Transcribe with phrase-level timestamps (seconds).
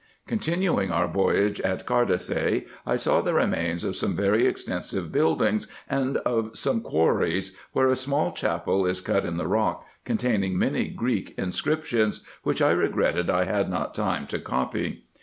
[0.25, 6.17] Continuing our voyage, at Cardassy I saw the remains of some very extensive buildings, and
[6.17, 11.35] of some quarries, where a small chapel is cut in the rock, containing many Greek
[11.37, 15.03] inscriptions, which I regretted I had not time to copy.